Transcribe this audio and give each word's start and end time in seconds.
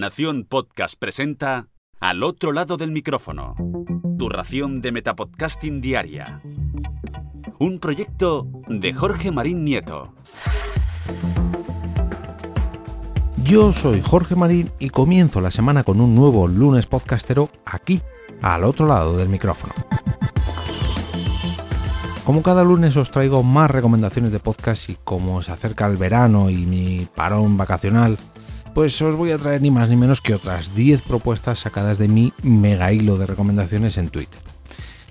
Nación 0.00 0.46
Podcast 0.48 0.94
presenta 0.98 1.68
Al 2.00 2.22
otro 2.22 2.52
lado 2.52 2.78
del 2.78 2.90
micrófono. 2.90 3.54
Tu 4.18 4.30
ración 4.30 4.80
de 4.80 4.92
Metapodcasting 4.92 5.82
Diaria. 5.82 6.40
Un 7.58 7.78
proyecto 7.80 8.48
de 8.66 8.94
Jorge 8.94 9.30
Marín 9.30 9.62
Nieto. 9.62 10.14
Yo 13.44 13.74
soy 13.74 14.00
Jorge 14.00 14.34
Marín 14.36 14.70
y 14.78 14.88
comienzo 14.88 15.42
la 15.42 15.50
semana 15.50 15.84
con 15.84 16.00
un 16.00 16.14
nuevo 16.14 16.48
lunes 16.48 16.86
podcastero 16.86 17.50
aquí, 17.66 18.00
al 18.40 18.64
otro 18.64 18.86
lado 18.86 19.18
del 19.18 19.28
micrófono. 19.28 19.74
Como 22.24 22.42
cada 22.42 22.64
lunes 22.64 22.96
os 22.96 23.10
traigo 23.10 23.42
más 23.42 23.70
recomendaciones 23.70 24.32
de 24.32 24.40
podcast 24.40 24.88
y 24.88 24.96
como 25.04 25.42
se 25.42 25.52
acerca 25.52 25.86
el 25.86 25.98
verano 25.98 26.48
y 26.48 26.64
mi 26.64 27.06
parón 27.14 27.58
vacacional, 27.58 28.16
pues 28.74 29.00
os 29.02 29.16
voy 29.16 29.32
a 29.32 29.38
traer 29.38 29.62
ni 29.62 29.70
más 29.70 29.88
ni 29.88 29.96
menos 29.96 30.20
que 30.20 30.34
otras 30.34 30.74
10 30.74 31.02
propuestas 31.02 31.60
sacadas 31.60 31.98
de 31.98 32.08
mi 32.08 32.32
mega 32.42 32.92
hilo 32.92 33.18
de 33.18 33.26
recomendaciones 33.26 33.98
en 33.98 34.08
Twitter. 34.08 34.40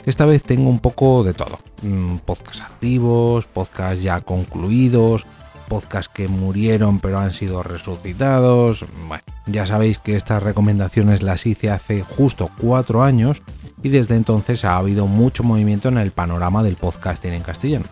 Esta 0.05 0.25
vez 0.25 0.43
tengo 0.43 0.69
un 0.69 0.79
poco 0.79 1.23
de 1.23 1.33
todo. 1.33 1.59
Mm, 1.81 2.17
podcasts 2.17 2.61
activos, 2.61 3.45
podcasts 3.47 4.01
ya 4.01 4.21
concluidos, 4.21 5.25
podcasts 5.67 6.11
que 6.13 6.27
murieron 6.27 6.99
pero 6.99 7.19
han 7.19 7.33
sido 7.33 7.63
resucitados. 7.63 8.85
Bueno, 9.07 9.23
ya 9.45 9.65
sabéis 9.65 9.99
que 9.99 10.15
estas 10.15 10.41
recomendaciones 10.41 11.21
las 11.21 11.45
hice 11.45 11.69
hace 11.69 12.01
justo 12.01 12.49
4 12.59 13.03
años 13.03 13.41
y 13.83 13.89
desde 13.89 14.15
entonces 14.15 14.65
ha 14.65 14.77
habido 14.77 15.07
mucho 15.07 15.43
movimiento 15.43 15.89
en 15.89 15.97
el 15.97 16.11
panorama 16.11 16.63
del 16.63 16.75
podcasting 16.75 17.33
en 17.33 17.43
castellano. 17.43 17.85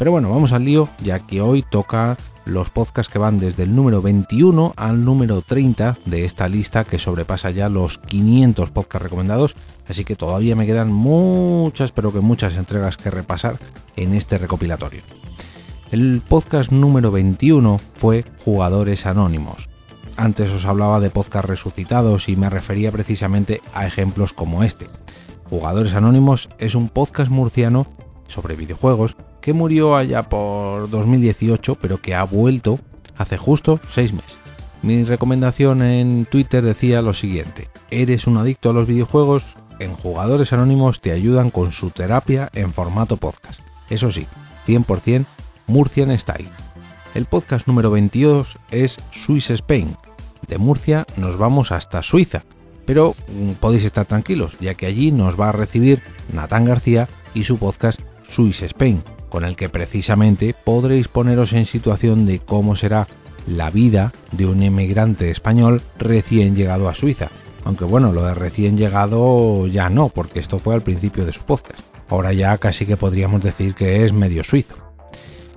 Pero 0.00 0.12
bueno, 0.12 0.30
vamos 0.30 0.52
al 0.52 0.64
lío, 0.64 0.88
ya 1.02 1.18
que 1.18 1.42
hoy 1.42 1.60
toca 1.60 2.16
los 2.46 2.70
podcasts 2.70 3.12
que 3.12 3.18
van 3.18 3.38
desde 3.38 3.64
el 3.64 3.76
número 3.76 4.00
21 4.00 4.72
al 4.74 5.04
número 5.04 5.42
30 5.42 5.98
de 6.06 6.24
esta 6.24 6.48
lista 6.48 6.84
que 6.84 6.98
sobrepasa 6.98 7.50
ya 7.50 7.68
los 7.68 7.98
500 7.98 8.70
podcasts 8.70 9.02
recomendados, 9.02 9.56
así 9.86 10.06
que 10.06 10.16
todavía 10.16 10.56
me 10.56 10.64
quedan 10.64 10.90
muchas, 10.90 11.92
pero 11.92 12.14
que 12.14 12.20
muchas 12.20 12.56
entregas 12.56 12.96
que 12.96 13.10
repasar 13.10 13.58
en 13.96 14.14
este 14.14 14.38
recopilatorio. 14.38 15.02
El 15.90 16.22
podcast 16.26 16.72
número 16.72 17.10
21 17.10 17.78
fue 17.98 18.24
Jugadores 18.42 19.04
Anónimos. 19.04 19.68
Antes 20.16 20.50
os 20.50 20.64
hablaba 20.64 21.00
de 21.00 21.10
podcasts 21.10 21.50
resucitados 21.50 22.30
y 22.30 22.36
me 22.36 22.48
refería 22.48 22.90
precisamente 22.90 23.60
a 23.74 23.86
ejemplos 23.86 24.32
como 24.32 24.62
este. 24.62 24.88
Jugadores 25.50 25.92
Anónimos 25.92 26.48
es 26.58 26.74
un 26.74 26.88
podcast 26.88 27.30
murciano 27.30 27.86
sobre 28.28 28.56
videojuegos 28.56 29.14
que 29.40 29.52
murió 29.52 29.96
allá 29.96 30.22
por 30.22 30.90
2018, 30.90 31.76
pero 31.76 32.00
que 32.00 32.14
ha 32.14 32.24
vuelto 32.24 32.78
hace 33.16 33.36
justo 33.36 33.80
seis 33.90 34.12
meses. 34.12 34.36
Mi 34.82 35.04
recomendación 35.04 35.82
en 35.82 36.26
Twitter 36.26 36.62
decía 36.62 37.02
lo 37.02 37.12
siguiente, 37.12 37.68
¿eres 37.90 38.26
un 38.26 38.38
adicto 38.38 38.70
a 38.70 38.72
los 38.72 38.86
videojuegos? 38.86 39.44
En 39.78 39.92
Jugadores 39.92 40.52
Anónimos 40.52 41.00
te 41.00 41.12
ayudan 41.12 41.50
con 41.50 41.72
su 41.72 41.90
terapia 41.90 42.50
en 42.54 42.72
formato 42.72 43.16
podcast. 43.16 43.60
Eso 43.88 44.10
sí, 44.10 44.26
100% 44.66 45.26
Murcian 45.66 46.18
Style. 46.18 46.50
El 47.14 47.26
podcast 47.26 47.66
número 47.66 47.90
22 47.90 48.58
es 48.70 48.96
Swiss 49.10 49.50
Spain. 49.50 49.96
De 50.48 50.58
Murcia 50.58 51.06
nos 51.16 51.36
vamos 51.36 51.72
hasta 51.72 52.02
Suiza, 52.02 52.44
pero 52.86 53.14
mm, 53.28 53.52
podéis 53.52 53.84
estar 53.84 54.06
tranquilos, 54.06 54.56
ya 54.60 54.74
que 54.74 54.86
allí 54.86 55.12
nos 55.12 55.38
va 55.38 55.50
a 55.50 55.52
recibir 55.52 56.02
Natán 56.32 56.64
García 56.64 57.08
y 57.34 57.44
su 57.44 57.58
podcast 57.58 58.00
Swiss 58.28 58.62
Spain, 58.62 59.02
con 59.30 59.44
el 59.44 59.56
que 59.56 59.70
precisamente 59.70 60.54
podréis 60.54 61.08
poneros 61.08 61.54
en 61.54 61.64
situación 61.64 62.26
de 62.26 62.40
cómo 62.40 62.76
será 62.76 63.08
la 63.46 63.70
vida 63.70 64.12
de 64.32 64.46
un 64.46 64.62
emigrante 64.62 65.30
español 65.30 65.80
recién 65.98 66.54
llegado 66.54 66.88
a 66.88 66.94
Suiza. 66.94 67.30
Aunque 67.64 67.84
bueno, 67.84 68.12
lo 68.12 68.24
de 68.24 68.34
recién 68.34 68.76
llegado 68.76 69.66
ya 69.66 69.88
no, 69.88 70.08
porque 70.08 70.40
esto 70.40 70.58
fue 70.58 70.74
al 70.74 70.82
principio 70.82 71.24
de 71.24 71.32
su 71.32 71.42
podcast. 71.42 71.80
Ahora 72.08 72.32
ya 72.32 72.58
casi 72.58 72.86
que 72.86 72.96
podríamos 72.96 73.42
decir 73.42 73.74
que 73.74 74.04
es 74.04 74.12
medio 74.12 74.44
suizo. 74.44 74.74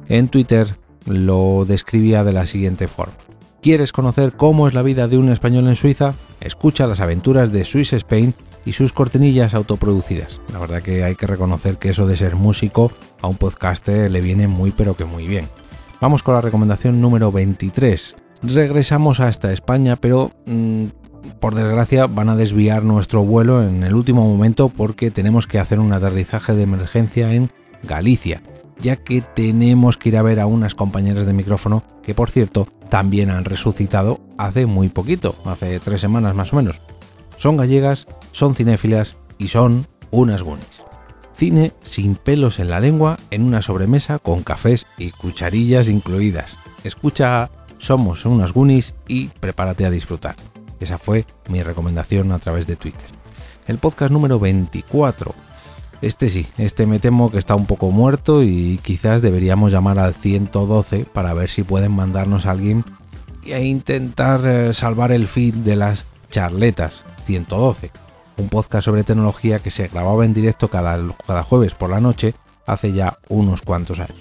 En 0.07 0.27
Twitter 0.27 0.67
lo 1.05 1.65
describía 1.67 2.23
de 2.23 2.33
la 2.33 2.45
siguiente 2.45 2.87
forma. 2.87 3.15
¿Quieres 3.61 3.91
conocer 3.91 4.33
cómo 4.33 4.67
es 4.67 4.73
la 4.73 4.81
vida 4.81 5.07
de 5.07 5.17
un 5.17 5.29
español 5.29 5.67
en 5.67 5.75
Suiza? 5.75 6.15
Escucha 6.41 6.85
las 6.85 6.99
aventuras 6.99 7.51
de 7.51 7.63
Swiss 7.63 7.93
Spain 7.93 8.35
y 8.65 8.73
sus 8.73 8.93
cortinillas 8.93 9.53
autoproducidas. 9.53 10.41
La 10.51 10.59
verdad 10.59 10.81
que 10.81 11.03
hay 11.03 11.15
que 11.15 11.27
reconocer 11.27 11.77
que 11.77 11.89
eso 11.89 12.07
de 12.07 12.17
ser 12.17 12.35
músico 12.35 12.91
a 13.21 13.27
un 13.27 13.37
podcaster 13.37 14.09
le 14.09 14.21
viene 14.21 14.47
muy 14.47 14.71
pero 14.71 14.95
que 14.95 15.05
muy 15.05 15.27
bien. 15.27 15.47
Vamos 16.01 16.23
con 16.23 16.35
la 16.35 16.41
recomendación 16.41 17.01
número 17.01 17.31
23. 17.31 18.15
Regresamos 18.43 19.19
hasta 19.19 19.53
España, 19.53 19.95
pero 19.95 20.31
mm, 20.45 20.87
por 21.39 21.55
desgracia 21.55 22.07
van 22.07 22.29
a 22.29 22.35
desviar 22.35 22.83
nuestro 22.83 23.23
vuelo 23.23 23.63
en 23.63 23.83
el 23.83 23.95
último 23.95 24.27
momento 24.27 24.69
porque 24.69 25.11
tenemos 25.11 25.47
que 25.47 25.59
hacer 25.59 25.79
un 25.79 25.93
aterrizaje 25.93 26.53
de 26.53 26.63
emergencia 26.63 27.33
en 27.33 27.49
Galicia, 27.83 28.41
ya 28.79 28.97
que 28.97 29.21
tenemos 29.21 29.97
que 29.97 30.09
ir 30.09 30.17
a 30.17 30.21
ver 30.21 30.39
a 30.39 30.45
unas 30.45 30.75
compañeras 30.75 31.25
de 31.25 31.33
micrófono 31.33 31.83
que 32.01 32.13
por 32.13 32.29
cierto 32.29 32.67
también 32.89 33.29
han 33.29 33.45
resucitado 33.45 34.19
hace 34.37 34.65
muy 34.65 34.89
poquito, 34.89 35.35
hace 35.45 35.79
tres 35.79 36.01
semanas 36.01 36.35
más 36.35 36.53
o 36.53 36.55
menos. 36.55 36.81
Son 37.37 37.57
gallegas, 37.57 38.07
son 38.33 38.55
cinéfilas 38.55 39.15
y 39.37 39.47
son 39.47 39.87
unas 40.11 40.43
Goonies. 40.43 40.83
Cine 41.33 41.71
sin 41.81 42.15
pelos 42.15 42.59
en 42.59 42.69
la 42.69 42.81
lengua 42.81 43.17
en 43.31 43.43
una 43.43 43.61
sobremesa 43.61 44.19
con 44.19 44.43
cafés 44.43 44.85
y 44.97 45.11
cucharillas 45.11 45.87
incluidas. 45.87 46.57
Escucha 46.83 47.49
Somos 47.77 48.25
unas 48.25 48.53
Goonies 48.53 48.93
y 49.07 49.27
prepárate 49.27 49.85
a 49.85 49.89
disfrutar. 49.91 50.35
Esa 50.79 50.97
fue 50.97 51.25
mi 51.47 51.63
recomendación 51.63 52.31
a 52.31 52.39
través 52.39 52.67
de 52.67 52.75
Twitter. 52.75 53.07
El 53.67 53.77
podcast 53.77 54.11
número 54.11 54.39
24. 54.39 55.33
Este 56.01 56.29
sí, 56.29 56.45
este 56.57 56.85
me 56.85 56.99
temo 56.99 57.31
que 57.31 57.37
está 57.37 57.55
un 57.55 57.65
poco 57.65 57.89
muerto 57.91 58.43
y 58.43 58.79
quizás 58.83 59.21
deberíamos 59.21 59.71
llamar 59.71 59.99
al 59.99 60.13
112 60.13 61.05
para 61.05 61.33
ver 61.33 61.49
si 61.49 61.63
pueden 61.63 61.93
mandarnos 61.93 62.45
a 62.45 62.51
alguien 62.51 62.83
e 63.45 63.63
intentar 63.63 64.41
eh, 64.43 64.73
salvar 64.73 65.11
el 65.11 65.27
feed 65.27 65.53
de 65.55 65.77
las 65.77 66.05
charletas 66.29 67.05
112, 67.25 67.91
un 68.37 68.49
podcast 68.49 68.85
sobre 68.85 69.03
tecnología 69.03 69.59
que 69.59 69.71
se 69.71 69.87
grababa 69.87 70.25
en 70.25 70.33
directo 70.33 70.69
cada, 70.69 70.99
cada 71.25 71.43
jueves 71.43 71.75
por 71.75 71.89
la 71.89 71.99
noche 71.99 72.33
hace 72.65 72.93
ya 72.93 73.17
unos 73.29 73.61
cuantos 73.61 73.99
años. 73.99 74.17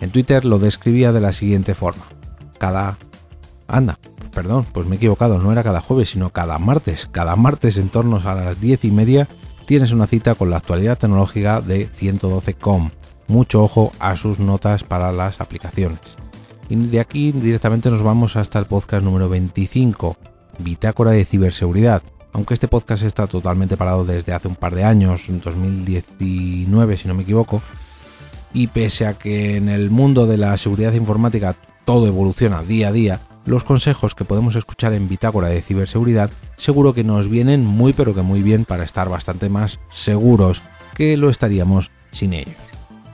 En 0.00 0.10
Twitter 0.10 0.44
lo 0.44 0.58
describía 0.58 1.12
de 1.12 1.20
la 1.20 1.32
siguiente 1.32 1.74
forma. 1.74 2.04
Cada... 2.58 2.98
Anda, 3.66 3.98
perdón, 4.32 4.66
pues 4.72 4.86
me 4.86 4.94
he 4.94 4.96
equivocado, 4.96 5.38
no 5.38 5.52
era 5.52 5.62
cada 5.62 5.80
jueves, 5.80 6.10
sino 6.10 6.30
cada 6.30 6.58
martes. 6.58 7.08
Cada 7.10 7.36
martes 7.36 7.76
en 7.76 7.90
torno 7.90 8.20
a 8.24 8.34
las 8.34 8.60
diez 8.60 8.84
y 8.84 8.90
media 8.90 9.28
tienes 9.66 9.92
una 9.92 10.06
cita 10.06 10.34
con 10.34 10.48
la 10.48 10.56
actualidad 10.56 10.96
tecnológica 10.96 11.60
de 11.60 11.88
112.com. 11.90 12.90
Mucho 13.26 13.62
ojo 13.62 13.92
a 13.98 14.16
sus 14.16 14.38
notas 14.38 14.84
para 14.84 15.12
las 15.12 15.42
aplicaciones. 15.42 16.00
Y 16.70 16.76
de 16.76 17.00
aquí 17.00 17.32
directamente 17.32 17.90
nos 17.90 18.02
vamos 18.02 18.36
hasta 18.36 18.58
el 18.58 18.64
podcast 18.64 19.04
número 19.04 19.28
25, 19.28 20.16
Bitácora 20.60 21.10
de 21.10 21.26
Ciberseguridad, 21.26 22.02
aunque 22.32 22.54
este 22.54 22.68
podcast 22.68 23.02
está 23.02 23.26
totalmente 23.26 23.76
parado 23.76 24.04
desde 24.04 24.32
hace 24.32 24.48
un 24.48 24.56
par 24.56 24.74
de 24.74 24.84
años, 24.84 25.28
en 25.28 25.40
2019 25.40 26.96
si 26.96 27.08
no 27.08 27.14
me 27.14 27.22
equivoco, 27.22 27.62
y 28.52 28.68
pese 28.68 29.06
a 29.06 29.14
que 29.14 29.56
en 29.56 29.68
el 29.68 29.90
mundo 29.90 30.26
de 30.26 30.36
la 30.36 30.56
seguridad 30.56 30.92
informática 30.92 31.54
todo 31.84 32.06
evoluciona 32.06 32.62
día 32.62 32.88
a 32.88 32.92
día, 32.92 33.20
los 33.46 33.64
consejos 33.64 34.14
que 34.14 34.24
podemos 34.24 34.56
escuchar 34.56 34.92
en 34.92 35.08
Bitácora 35.08 35.48
de 35.48 35.62
Ciberseguridad 35.62 36.30
seguro 36.56 36.92
que 36.92 37.04
nos 37.04 37.28
vienen 37.28 37.64
muy 37.64 37.92
pero 37.92 38.14
que 38.14 38.22
muy 38.22 38.42
bien 38.42 38.64
para 38.64 38.84
estar 38.84 39.08
bastante 39.08 39.48
más 39.48 39.80
seguros 39.90 40.62
que 40.94 41.16
lo 41.16 41.30
estaríamos 41.30 41.90
sin 42.12 42.34
ellos. 42.34 42.56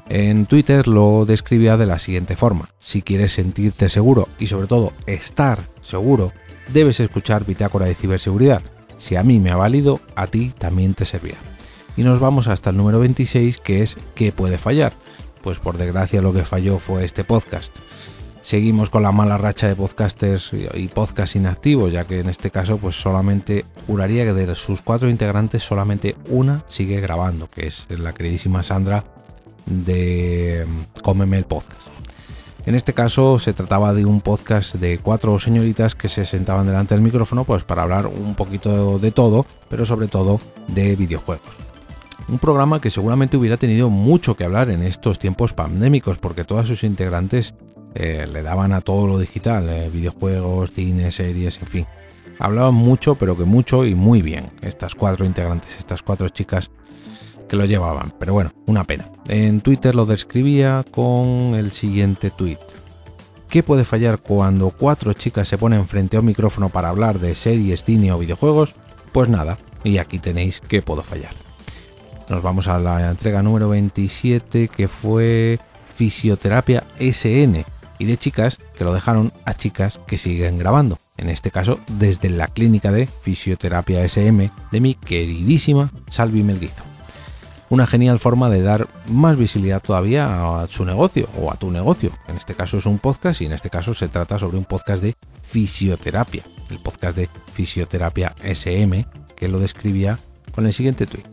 En 0.09 0.47
Twitter 0.47 0.87
lo 0.87 1.25
describía 1.25 1.77
de 1.77 1.87
la 1.87 1.99
siguiente 1.99 2.37
forma, 2.37 2.69
si 2.79 3.01
quieres 3.01 3.33
sentirte 3.33 3.89
seguro 3.89 4.29
y 4.39 4.49
sobre 4.49 4.67
todo 4.67 4.93
estar 5.07 5.61
seguro, 5.81 6.33
debes 6.73 7.01
escuchar 7.01 7.47
Bitácora 7.47 7.87
de 7.87 7.95
Ciberseguridad, 7.95 8.63
si 8.99 9.17
a 9.17 9.23
mí 9.23 9.39
me 9.41 9.51
ha 9.51 9.57
valido, 9.57 10.01
a 10.17 10.27
ti 10.27 10.53
también 10.59 10.95
te 10.95 11.05
servirá. 11.05 11.39
Y 11.97 12.03
nos 12.03 12.21
vamos 12.21 12.49
hasta 12.49 12.71
el 12.71 12.77
número 12.77 12.99
26, 13.01 13.59
que 13.59 13.83
es 13.83 13.97
¿qué 14.15 14.33
puede 14.33 14.59
fallar? 14.59 14.93
Pues 15.43 15.59
por 15.59 15.77
desgracia 15.79 16.23
lo 16.23 16.33
que 16.33 16.45
falló 16.45 16.79
fue 16.79 17.05
este 17.05 17.25
podcast. 17.25 17.73
Seguimos 18.43 18.91
con 18.91 19.03
la 19.03 19.13
mala 19.13 19.39
racha 19.39 19.69
de 19.69 19.75
podcasters 19.75 20.51
y 20.75 20.89
podcast 20.89 21.35
inactivos, 21.35 21.93
ya 21.93 22.05
que 22.05 22.21
en 22.21 22.29
este 22.29 22.51
caso 22.51 22.77
pues 22.77 22.95
solamente 22.95 23.65
juraría 23.87 24.25
que 24.25 24.35
de 24.35 24.55
sus 24.55 24.83
cuatro 24.83 25.09
integrantes 25.09 25.63
solamente 25.63 26.15
una 26.29 26.63
sigue 26.69 27.01
grabando, 27.01 27.49
que 27.49 27.69
es 27.69 27.87
la 27.89 28.13
queridísima 28.13 28.63
Sandra 28.63 29.03
de 29.65 30.67
Cómeme 31.03 31.39
el 31.39 31.45
Podcast. 31.45 31.81
En 32.66 32.75
este 32.75 32.95
caso 32.95 33.39
se 33.39 33.53
trataba 33.53 33.93
de 33.93 34.07
un 34.07 34.22
podcast 34.22 34.77
de 34.77 34.97
cuatro 34.99 35.39
señoritas 35.39 35.95
que 35.95 36.09
se 36.09 36.25
sentaban 36.25 36.66
delante 36.66 36.95
del 36.95 37.05
micrófono 37.05 37.45
pues 37.45 37.63
para 37.63 37.83
hablar 37.83 38.07
un 38.07 38.34
poquito 38.34 38.99
de 38.99 39.11
todo, 39.11 39.45
pero 39.69 39.84
sobre 39.84 40.09
todo 40.09 40.41
de 40.69 40.97
videojuegos. 40.97 41.47
Un 42.27 42.39
programa 42.39 42.81
que 42.81 42.91
seguramente 42.91 43.37
hubiera 43.37 43.59
tenido 43.59 43.91
mucho 43.91 44.34
que 44.34 44.45
hablar 44.45 44.71
en 44.71 44.83
estos 44.83 45.19
tiempos 45.19 45.53
pandémicos 45.53 46.16
porque 46.16 46.45
todos 46.45 46.66
sus 46.66 46.84
integrantes 46.84 47.55
eh, 47.95 48.27
le 48.33 48.43
daban 48.43 48.72
a 48.72 48.81
todo 48.81 49.07
lo 49.07 49.19
digital, 49.19 49.69
eh, 49.69 49.91
videojuegos, 49.93 50.72
cine, 50.72 51.13
series, 51.13 51.60
en 51.60 51.69
fin. 51.69 51.87
Hablaban 52.39 52.75
mucho, 52.75 53.15
pero 53.15 53.37
que 53.37 53.45
mucho 53.45 53.84
y 53.84 53.95
muy 53.95 54.22
bien. 54.22 54.47
Estas 54.63 54.95
cuatro 54.95 55.27
integrantes, 55.27 55.77
estas 55.78 56.03
cuatro 56.03 56.31
chicas 56.31 56.71
que 57.49 57.57
lo 57.57 57.65
llevaban. 57.65 58.13
Pero 58.19 58.33
bueno, 58.33 58.53
una 58.67 58.85
pena. 58.85 59.11
En 59.29 59.61
Twitter 59.61 59.95
lo 59.95 60.07
describía 60.07 60.85
con 60.91 61.55
el 61.55 61.73
siguiente 61.73 62.31
tweet. 62.31 62.59
¿Qué 63.49 63.63
puede 63.63 63.85
fallar 63.85 64.19
cuando 64.19 64.71
cuatro 64.71 65.13
chicas 65.13 65.47
se 65.47 65.59
ponen 65.59 65.87
frente 65.87 66.17
a 66.17 66.21
un 66.21 66.27
micrófono 66.27 66.71
para 66.71 66.89
hablar 66.89 67.21
de 67.21 67.35
series, 67.35 67.85
cine 67.85 68.13
o 68.13 68.19
videojuegos? 68.19 68.75
Pues 69.13 69.29
nada, 69.29 69.59
y 69.85 69.99
aquí 69.99 70.19
tenéis 70.19 70.61
qué 70.61 70.83
puedo 70.83 71.03
fallar. 71.03 71.33
Nos 72.29 72.43
vamos 72.43 72.67
a 72.69 72.79
la 72.79 73.11
entrega 73.11 73.43
número 73.43 73.69
27 73.69 74.69
que 74.69 74.89
fue 74.89 75.59
Fisioterapia 75.95 76.83
SN 76.99 77.65
y 77.99 78.05
de 78.07 78.17
chicas 78.17 78.59
que 78.77 78.83
lo 78.83 78.93
dejaron 78.93 79.33
a 79.45 79.55
chicas 79.55 80.01
que 80.07 80.19
siguen 80.19 80.59
grabando. 80.59 80.99
En 81.17 81.29
este 81.29 81.53
caso 81.53 81.79
desde 81.87 82.31
la 82.31 82.49
clínica 82.49 82.91
de 82.91 83.07
Fisioterapia 83.07 84.03
SM 84.05 84.51
de 84.73 84.81
mi 84.81 84.95
queridísima 84.95 85.93
Salvi 86.11 86.43
Melguizo 86.43 86.94
una 87.74 87.86
genial 87.88 88.21
forma 88.21 88.48
de 88.48 88.62
dar 88.62 88.86
más 89.09 89.36
visibilidad 89.36 89.82
todavía 89.82 90.62
a 90.62 90.68
su 90.68 90.84
negocio 90.84 91.28
o 91.41 91.50
a 91.50 91.56
tu 91.56 91.72
negocio. 91.72 92.12
En 92.28 92.36
este 92.36 92.54
caso 92.54 92.78
es 92.78 92.86
un 92.86 93.00
podcast 93.00 93.41
y 93.41 93.47
en 93.47 93.53
este 93.53 93.68
caso 93.68 93.94
se 93.94 94.06
trata 94.06 94.38
sobre 94.38 94.59
un 94.59 94.65
podcast 94.65 95.03
de 95.03 95.15
fisioterapia, 95.42 96.44
el 96.71 96.78
podcast 96.78 97.16
de 97.16 97.28
Fisioterapia 97.53 98.34
SM, 98.42 99.06
que 99.36 99.48
lo 99.48 99.59
describía 99.59 100.21
con 100.54 100.66
el 100.66 100.72
siguiente 100.72 101.06
tweet. 101.06 101.24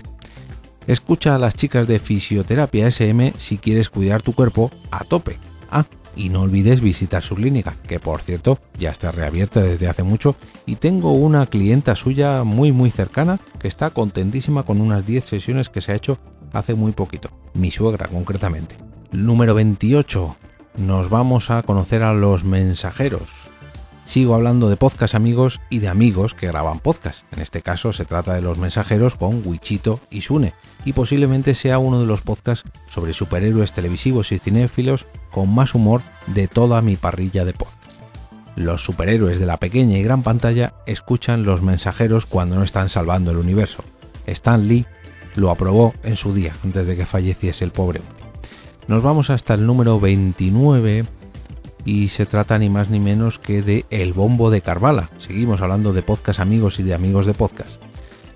Escucha 0.88 1.36
a 1.36 1.38
las 1.38 1.56
chicas 1.56 1.88
de 1.88 2.00
Fisioterapia 2.00 2.88
SM 2.88 3.34
si 3.38 3.60
quieres 3.60 3.90
cuidar 3.90 4.24
tu 4.24 4.34
cuerpo 4.34 4.72
a 4.90 5.04
tope. 5.04 5.38
Ah, 5.70 5.86
y 6.16 6.30
no 6.30 6.42
olvides 6.42 6.82
visitar 6.82 7.24
su 7.24 7.36
clínica, 7.36 7.76
que 7.88 8.00
por 8.00 8.22
cierto 8.22 8.60
ya 8.78 8.92
está 8.92 9.12
reabierta 9.12 9.62
desde 9.62 9.88
hace 9.88 10.04
mucho 10.04 10.36
y 10.66 10.76
tengo 10.76 11.14
una 11.14 11.46
clienta 11.46 11.96
suya 11.96 12.44
muy 12.44 12.72
muy 12.72 12.92
cercana 12.92 13.40
que 13.60 13.68
está 13.68 13.90
contentísima 13.90 14.64
con 14.64 14.82
unas 14.82 15.06
10 15.06 15.26
sesiones 15.26 15.70
que 15.70 15.82
se 15.82 15.92
ha 15.92 15.96
hecho 15.96 16.18
hace 16.54 16.76
muy 16.76 16.92
poquito, 16.92 17.30
mi 17.54 17.72
suegra 17.72 18.08
concretamente. 18.08 18.76
Número 19.12 19.54
28. 19.54 20.36
Nos 20.78 21.10
vamos 21.10 21.52
a 21.52 21.64
conocer 21.64 22.02
a 22.02 22.14
los 22.14 22.46
mensajeros. 22.46 23.41
Sigo 24.12 24.36
hablando 24.36 24.70
de 24.70 24.76
podcast 24.76 25.16
amigos 25.16 25.62
y 25.70 25.80
de 25.80 25.88
amigos 25.88 26.34
que 26.34 26.48
graban 26.48 26.80
podcast. 26.80 27.24
En 27.32 27.40
este 27.42 27.62
caso 27.62 27.94
se 27.94 28.04
trata 28.04 28.34
de 28.34 28.42
los 28.42 28.58
mensajeros 28.58 29.16
con 29.16 29.42
Wichito 29.46 30.02
y 30.10 30.20
Sune, 30.20 30.54
y 30.84 30.92
posiblemente 30.92 31.56
sea 31.56 31.80
uno 31.80 32.02
de 32.02 32.06
los 32.06 32.20
podcasts 32.20 32.70
sobre 32.90 33.14
superhéroes 33.14 33.72
televisivos 33.72 34.34
y 34.34 34.40
cinéfilos 34.40 35.06
con 35.32 35.56
más 35.56 35.76
humor 35.76 36.02
de 36.28 36.50
toda 36.50 36.82
mi 36.82 36.98
parrilla 36.98 37.46
de 37.46 37.54
podcast. 37.54 37.82
Los 38.58 38.84
superhéroes 38.84 39.40
de 39.40 39.46
la 39.46 39.56
pequeña 39.56 39.98
y 39.98 40.04
gran 40.04 40.24
pantalla 40.24 40.74
escuchan 40.88 41.46
los 41.46 41.62
mensajeros 41.62 42.26
cuando 42.26 42.58
no 42.58 42.64
están 42.64 42.90
salvando 42.90 43.32
el 43.32 43.38
universo. 43.38 43.82
Stan 44.26 44.68
Lee 44.68 44.88
lo 45.36 45.52
aprobó 45.52 45.94
en 46.04 46.18
su 46.18 46.34
día, 46.34 46.54
antes 46.66 46.86
de 46.86 46.98
que 46.98 47.06
falleciese 47.06 47.64
el 47.64 47.72
pobre. 47.72 48.02
Nos 48.90 49.04
vamos 49.04 49.30
hasta 49.30 49.54
el 49.54 49.66
número 49.66 50.02
29 50.02 51.06
y 51.86 52.10
se 52.10 52.26
trata 52.26 52.58
ni 52.58 52.70
más 52.70 52.90
ni 52.90 53.00
menos 53.00 53.40
que 53.40 53.62
de 53.62 53.86
El 53.90 54.14
Bombo 54.14 54.50
de 54.50 54.62
Carvala. 54.62 55.10
Seguimos 55.18 55.62
hablando 55.62 55.94
de 55.94 56.04
podcast 56.04 56.40
amigos 56.40 56.80
y 56.80 56.84
de 56.84 56.94
amigos 56.94 57.26
de 57.26 57.34
podcast. 57.34 57.82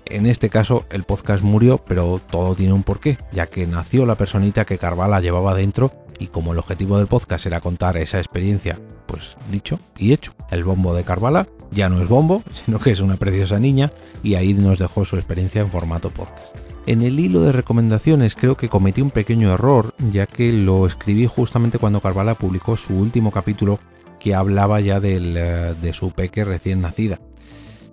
En 0.04 0.26
este 0.26 0.48
caso 0.48 0.84
el 0.90 1.02
podcast 1.02 1.42
murió, 1.42 1.78
pero 1.78 2.20
todo 2.30 2.54
tiene 2.54 2.72
un 2.72 2.82
porqué, 2.82 3.18
ya 3.32 3.46
que 3.46 3.66
nació 3.66 4.06
la 4.06 4.14
personita 4.14 4.64
que 4.64 4.78
Carvala 4.78 5.20
llevaba 5.20 5.54
dentro 5.54 5.92
y 6.18 6.28
como 6.28 6.52
el 6.52 6.58
objetivo 6.58 6.98
del 6.98 7.08
podcast 7.08 7.46
era 7.46 7.60
contar 7.60 7.96
esa 7.96 8.18
experiencia, 8.18 8.78
pues 9.06 9.36
dicho 9.50 9.78
y 9.98 10.12
hecho. 10.12 10.32
El 10.50 10.64
bombo 10.64 10.94
de 10.94 11.04
Carvala 11.04 11.46
ya 11.70 11.88
no 11.88 12.00
es 12.00 12.08
bombo, 12.08 12.42
sino 12.64 12.78
que 12.78 12.92
es 12.92 13.00
una 13.00 13.16
preciosa 13.16 13.58
niña 13.58 13.92
y 14.22 14.36
ahí 14.36 14.54
nos 14.54 14.78
dejó 14.78 15.04
su 15.04 15.16
experiencia 15.16 15.60
en 15.60 15.70
formato 15.70 16.10
podcast. 16.10 16.54
En 16.86 17.02
el 17.02 17.18
hilo 17.18 17.40
de 17.40 17.50
recomendaciones 17.50 18.36
creo 18.36 18.56
que 18.56 18.68
cometí 18.68 19.00
un 19.00 19.10
pequeño 19.10 19.52
error, 19.52 19.92
ya 20.12 20.26
que 20.26 20.52
lo 20.52 20.86
escribí 20.86 21.26
justamente 21.26 21.80
cuando 21.80 22.00
Carvala 22.00 22.36
publicó 22.36 22.76
su 22.76 22.94
último 22.94 23.32
capítulo 23.32 23.80
que 24.20 24.36
hablaba 24.36 24.80
ya 24.80 25.00
eh, 25.02 25.74
de 25.80 25.92
su 25.92 26.12
peque 26.12 26.44
recién 26.44 26.82
nacida. 26.82 27.18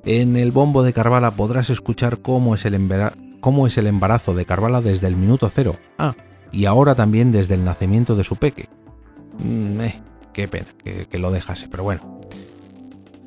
En 0.06 0.38
el 0.38 0.51
bombo 0.51 0.84
de 0.84 0.94
Carvala 0.94 1.31
podrás 1.31 1.72
escuchar 1.72 2.19
cómo 2.19 2.54
es, 2.54 2.66
el 2.66 2.78
cómo 3.40 3.66
es 3.66 3.80
el 3.80 3.88
embarazo 3.88 4.36
de 4.36 4.45
Carvala 4.45 4.80
desde 4.80 5.07
el 5.07 5.16
minuto 5.16 5.50
cero. 5.50 5.75
Ah, 5.98 6.13
y 6.51 6.66
ahora 6.66 6.94
también 6.94 7.31
desde 7.31 7.56
el 7.56 7.66
nacimiento 7.66 8.16
de 8.16 8.24
su 8.24 8.36
peque. 8.36 8.68
Mm, 9.44 9.81
eh, 9.81 10.01
qué 10.34 10.48
pena 10.48 10.68
que, 10.84 11.07
que 11.07 11.18
lo 11.18 11.31
dejase, 11.31 11.68
pero 11.68 11.84
bueno. 11.84 12.19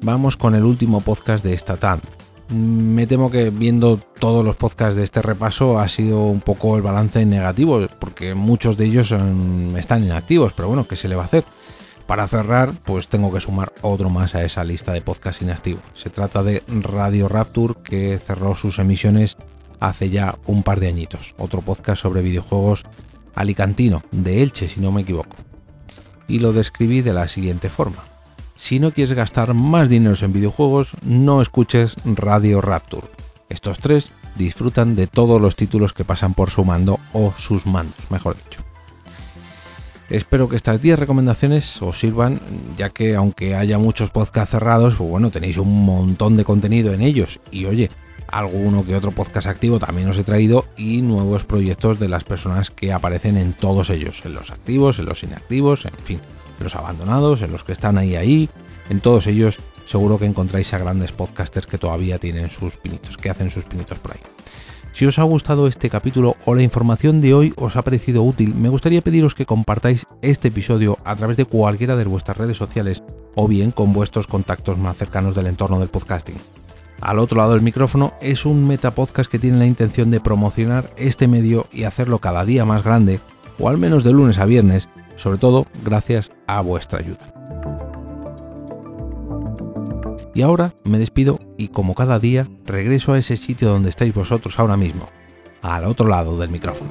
Vamos 0.01 0.37
con 0.37 0.55
el 0.55 0.65
último 0.65 1.01
podcast 1.01 1.45
de 1.45 1.55
esta 1.55 1.77
TAN, 1.77 2.01
me 2.49 3.07
temo 3.07 3.31
que 3.31 3.51
viendo 3.51 3.99
todos 4.19 4.45
los 4.45 4.57
podcasts 4.57 4.97
de 4.97 5.05
este 5.05 5.23
repaso 5.23 5.79
ha 5.79 5.89
sido 5.89 6.25
un 6.25 6.41
poco 6.41 6.77
el 6.77 6.83
balance 6.83 7.25
negativo, 7.27 7.87
porque 7.99 8.35
muchos 8.35 8.77
de 8.77 8.87
ellos 8.87 9.15
están 9.77 10.05
inactivos, 10.05 10.53
pero 10.53 10.69
bueno, 10.69 10.87
¿qué 10.87 10.97
se 10.97 11.09
le 11.09 11.17
va 11.17 11.23
a 11.23 11.27
hacer? 11.27 11.45
Para 12.07 12.29
cerrar, 12.29 12.73
pues 12.85 13.09
tengo 13.09 13.33
que 13.33 13.41
sumar 13.41 13.73
otro 13.83 14.11
más 14.11 14.35
a 14.37 14.45
esa 14.45 14.63
lista 14.63 14.93
de 14.93 15.01
podcasts 15.01 15.43
inactivos. 15.43 15.83
Se 15.95 16.09
trata 16.09 16.45
de 16.45 16.63
Radio 16.69 17.27
Rapture, 17.29 17.75
que 17.83 18.19
cerró 18.25 18.55
sus 18.55 18.79
emisiones 18.79 19.37
hace 19.81 20.09
ya 20.11 20.37
un 20.47 20.63
par 20.63 20.79
de 20.79 20.87
añitos. 20.87 21.35
Otro 21.37 21.63
podcast 21.63 22.03
sobre 22.03 22.23
videojuegos 22.23 22.85
alicantino, 23.35 24.03
de 24.13 24.43
Elche, 24.43 24.69
si 24.69 24.81
no 24.81 24.93
me 24.93 25.03
equivoco. 25.03 25.37
Y 26.29 26.39
lo 26.39 26.53
describí 26.53 27.03
de 27.03 27.13
la 27.13 27.27
siguiente 27.27 27.69
forma 27.69 28.16
si 28.57 28.81
no 28.81 28.91
quieres 28.91 29.15
gastar 29.15 29.55
más 29.55 29.89
dinero 29.89 30.17
en 30.21 30.33
videojuegos, 30.33 30.93
no 31.03 31.43
escuches 31.43 31.97
Radio 32.05 32.61
Rapture. 32.61 33.07
Estos 33.49 33.79
tres 33.79 34.11
disfrutan 34.35 34.97
de 34.97 35.07
todos 35.07 35.41
los 35.41 35.57
títulos 35.57 35.93
que 35.93 36.05
pasan 36.05 36.35
por 36.35 36.51
su 36.51 36.65
mando 36.65 36.99
o 37.13 37.33
sus 37.37 37.67
mandos, 37.67 38.11
mejor 38.11 38.37
dicho. 38.37 38.63
Espero 40.09 40.49
que 40.49 40.57
estas 40.57 40.81
10 40.81 41.01
recomendaciones 41.01 41.83
os 41.83 41.99
sirvan, 41.99 42.41
ya 42.79 42.91
que 42.91 43.17
aunque 43.17 43.57
haya 43.57 43.77
muchos 43.79 44.11
podcasts 44.11 44.53
cerrados, 44.53 44.95
pues 44.95 45.11
bueno, 45.11 45.31
tenéis 45.31 45.59
un 45.59 45.85
montón 45.85 46.37
de 46.37 46.45
contenido 46.45 46.95
en 46.95 47.03
ellos. 47.03 47.41
Y 47.51 47.67
oye, 47.67 47.91
alguno 48.29 48.87
que 48.87 48.95
otro 48.95 49.11
podcast 49.11 49.49
activo 49.49 49.81
también 49.81 50.09
os 50.09 50.19
he 50.19 50.25
traído 50.25 50.67
y 50.77 51.03
nuevos 51.03 51.45
proyectos 51.45 51.99
de 51.99 52.09
las 52.09 52.23
personas 52.25 52.71
que 52.71 52.93
aparecen 52.93 53.37
en 53.37 53.53
todos 53.53 53.91
ellos, 53.91 54.23
en 54.25 54.35
los 54.35 54.53
activos, 54.53 55.01
en 55.01 55.07
los 55.07 55.25
inactivos, 55.25 55.85
en 55.85 55.95
fin 56.05 56.21
los 56.61 56.77
abandonados, 56.77 57.43
en 57.43 57.53
los 57.53 57.65
que 57.65 57.73
están 57.73 57.99
ahí 57.99 58.17
ahí, 58.17 58.49
en 58.89 59.01
todos 59.01 59.27
ellos 59.27 59.59
seguro 59.87 60.19
que 60.19 60.27
encontráis 60.27 60.73
a 60.75 60.79
grandes 60.79 61.13
podcasters 61.13 61.67
que 61.67 61.79
todavía 61.79 62.19
tienen 62.19 62.51
sus 62.51 62.77
pinitos, 62.77 63.17
que 63.17 63.31
hacen 63.31 63.51
sus 63.51 63.65
pinitos 63.65 63.99
por 63.99 64.13
ahí. 64.13 64.21
Si 64.93 65.05
os 65.05 65.19
ha 65.19 65.25
gustado 65.25 65.67
este 65.67 65.91
capítulo 65.91 66.37
o 66.47 66.55
la 66.55 66.63
información 66.63 67.21
de 67.21 67.35
hoy 67.35 67.53
os 67.57 67.77
ha 67.77 67.83
parecido 67.83 68.23
útil, 68.23 68.55
me 68.55 68.71
gustaría 68.71 69.03
pediros 69.03 69.35
que 69.35 69.45
compartáis 69.45 70.07
este 70.23 70.49
episodio 70.49 70.97
a 71.05 71.15
través 71.17 71.37
de 71.37 71.45
cualquiera 71.45 71.97
de 71.97 72.05
vuestras 72.05 72.39
redes 72.39 72.57
sociales 72.57 73.03
o 73.35 73.47
bien 73.47 73.73
con 73.73 73.93
vuestros 73.93 74.27
contactos 74.27 74.79
más 74.79 74.97
cercanos 74.97 75.35
del 75.35 75.49
entorno 75.49 75.79
del 75.79 75.91
podcasting. 75.91 76.37
Al 77.01 77.19
otro 77.19 77.37
lado 77.37 77.53
del 77.53 77.61
micrófono 77.61 78.15
es 78.23 78.47
un 78.47 78.67
metapodcast 78.67 79.31
que 79.31 79.39
tiene 79.39 79.59
la 79.59 79.67
intención 79.67 80.11
de 80.11 80.21
promocionar 80.21 80.91
este 80.97 81.29
medio 81.29 81.67
y 81.71 81.85
hacerlo 81.85 82.21
cada 82.21 82.47
día 82.47 82.65
más 82.65 82.83
grande, 82.83 83.21
o 83.59 83.69
al 83.69 83.77
menos 83.77 84.03
de 84.03 84.13
lunes 84.13 84.39
a 84.39 84.47
viernes, 84.47 84.89
sobre 85.17 85.39
todo 85.39 85.67
gracias 85.85 86.31
a 86.47 86.61
vuestra 86.61 87.01
ayuda. 87.01 87.33
Y 90.35 90.43
ahora 90.43 90.75
me 90.85 90.99
despido 90.99 91.41
y 91.57 91.69
como 91.69 91.95
cada 91.95 92.19
día 92.19 92.47
regreso 92.65 93.15
a 93.15 93.19
ese 93.19 93.37
sitio 93.37 93.69
donde 93.69 93.89
estáis 93.89 94.15
vosotros 94.15 94.59
ahora 94.59 94.77
mismo, 94.77 95.09
al 95.63 95.85
otro 95.85 96.09
lado 96.09 96.39
del 96.39 96.51
micrófono. 96.51 96.91